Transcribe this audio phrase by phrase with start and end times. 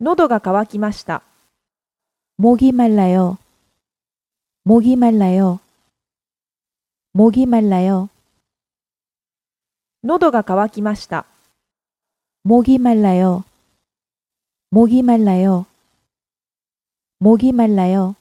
[0.00, 1.24] 喉が渇きました。
[2.38, 3.36] 목이말라 요.
[4.64, 5.58] 목이말라 요.
[7.12, 8.08] 목이말라 요.
[10.04, 11.26] 喉が渇きました。
[12.44, 13.42] 목이말라 요.
[14.70, 15.66] 목이말라 요.
[17.20, 18.14] 목이말라 요.